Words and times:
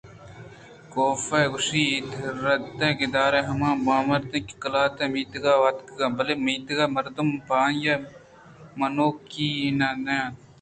کافکا 0.93 1.37
ءِ 1.47 1.51
گوٛشگ 1.51 2.09
ءِ 2.17 2.35
رِد 2.43 2.65
ءَگِدار 2.87 3.33
ءِ 3.39 3.47
ہما 3.47 3.71
بامرد 3.85 4.31
کہ 4.45 4.53
قلات 4.61 4.97
ءِ 5.03 5.11
میتگ 5.13 5.45
ءَ 5.51 5.63
اتکگ 5.69 6.01
بلئے 6.17 6.35
میتگ 6.45 6.79
ءِ 6.83 6.93
مردم 6.95 7.27
پہ 7.45 7.53
آئی 7.63 7.81
ءَ 7.93 8.07
منّوکی 8.79 9.49
نہ 9.77 9.85
اَنت 9.93 10.33